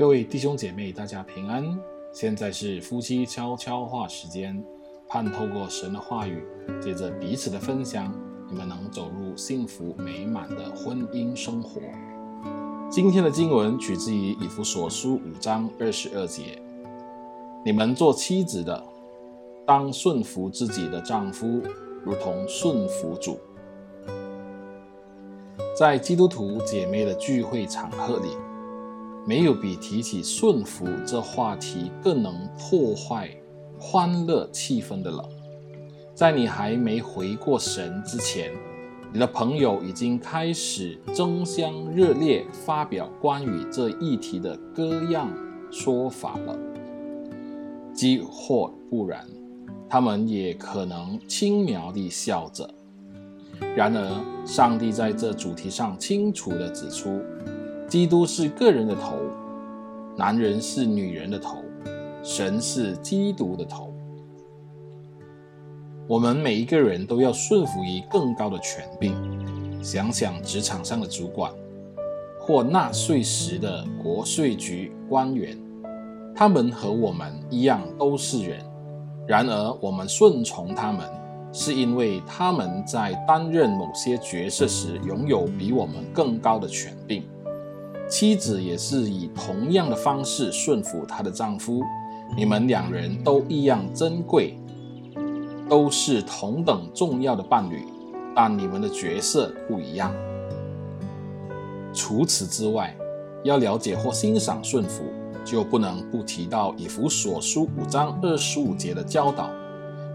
[0.00, 1.78] 各位弟兄姐妹，大家平安。
[2.10, 4.64] 现在是夫妻悄悄话时间，
[5.06, 6.42] 盼透过神的话语，
[6.80, 8.10] 借着彼此的分享，
[8.48, 11.82] 你们能走入幸福美满的婚姻生活。
[12.90, 16.58] 今天的经文取自于以弗所书五章二十二节：
[17.62, 18.82] 你们做妻子的，
[19.66, 21.60] 当顺服自己的丈夫，
[22.02, 23.38] 如同顺服主。
[25.78, 28.30] 在基督徒姐妹的聚会场合里。
[29.26, 33.30] 没有比提起顺服这话题更能破坏
[33.78, 35.28] 欢乐气氛的了。
[36.14, 38.52] 在你还没回过神之前，
[39.12, 45.28] 你的朋友已经开始争相热烈发表关于这议题的各样
[45.70, 46.58] 说法了。
[47.94, 49.26] 即或不然，
[49.88, 52.68] 他们也可能轻描地笑着。
[53.76, 57.20] 然而，上帝在这主题上清楚地指出。
[57.90, 59.16] 基督是个人的头，
[60.16, 61.56] 男人是女人的头，
[62.22, 63.92] 神是基督的头。
[66.06, 69.12] 我们每一个人都要顺服于更高的权柄。
[69.82, 71.52] 想想职场上的主管，
[72.38, 75.58] 或纳税时的国税局官员，
[76.32, 78.60] 他们和我们一样都是人。
[79.26, 81.10] 然而，我们顺从他们，
[81.52, 87.24] 是因为他们在担任某些角色时拥有比我们更高的权柄。
[88.10, 91.80] 妻子也是以同样的方式顺服她的丈夫，
[92.36, 94.58] 你们两人都一样珍贵，
[95.68, 97.84] 都是同等重要的伴侣，
[98.34, 100.12] 但你们的角色不一样。
[101.94, 102.96] 除此之外，
[103.44, 105.04] 要了解或欣赏顺服，
[105.44, 109.48] 就不能不提到以弗所书五章二十五节的教导，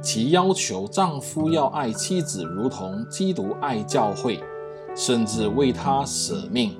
[0.01, 4.43] 其要求丈夫要爱妻子如同基督爱教会，
[4.93, 6.75] 甚至为她舍命。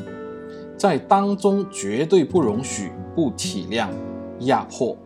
[0.78, 3.90] 在当中绝对不容许不体谅、
[4.41, 4.97] 压迫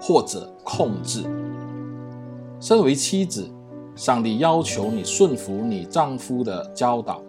[0.00, 1.24] 或者控制。
[2.58, 3.48] 身为妻子，
[3.94, 7.22] 上帝要求你顺服你丈夫的教导；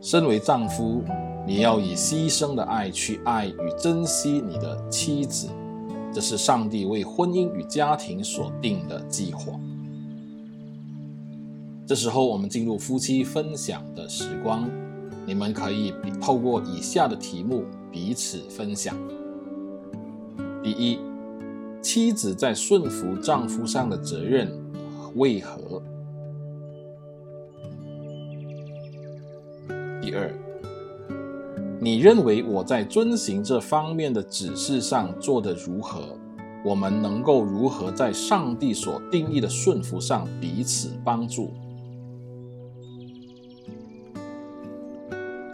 [0.00, 1.02] 身为丈夫，
[1.46, 5.48] 你要以牺牲的爱去爱与珍惜你的妻子。
[6.12, 9.52] 这是上帝为婚姻与家庭所定的计划。
[11.86, 14.68] 这时候，我们进入夫妻分享的时光。
[15.30, 18.96] 你们可以透过以下的题目彼此分享：
[20.60, 20.98] 第一，
[21.80, 24.52] 妻子在顺服丈夫上的责任
[25.14, 25.80] 为何？
[30.02, 30.34] 第二，
[31.80, 36.18] 你认为我在遵行这方面的指示上做得如何？
[36.64, 41.52] 我们能够如何在上帝所定义的顺服上彼此帮助？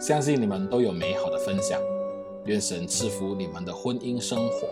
[0.07, 1.77] 相信你们都有美好的分享，
[2.45, 4.69] 愿神赐福你们的婚姻生活。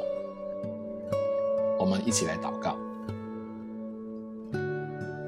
[1.78, 2.78] 我们一起来祷告。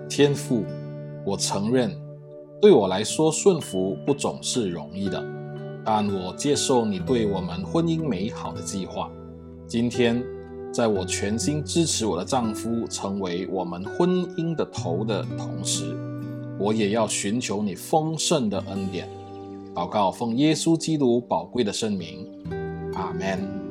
[0.08, 0.64] 天父，
[1.26, 1.94] 我承认，
[2.62, 5.22] 对我来说顺服不总是容易的，
[5.84, 9.12] 但我接受你对我们婚姻美好的计划。
[9.68, 10.24] 今天，
[10.72, 15.94] 在我全心支持我的丈夫成为我们婚姻的头的同时，
[16.58, 19.06] 我也要寻求你丰盛的恩典。
[19.78, 22.28] 祷告，奉耶稣基督宝贵的圣名，
[22.96, 23.67] 阿门。